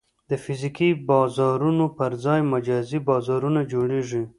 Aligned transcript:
د 0.29 0.31
فزیکي 0.43 0.89
بازارونو 1.09 1.85
پر 1.97 2.11
ځای 2.23 2.41
مجازي 2.53 2.99
بازارونه 3.09 3.61
جوړېږي. 3.71 4.23